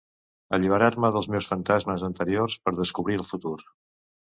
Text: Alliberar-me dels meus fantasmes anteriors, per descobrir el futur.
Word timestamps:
Alliberar-me 0.57 1.11
dels 1.17 1.29
meus 1.37 1.51
fantasmes 1.53 2.09
anteriors, 2.11 2.59
per 2.67 2.77
descobrir 2.83 3.23
el 3.23 3.33
futur. 3.33 3.59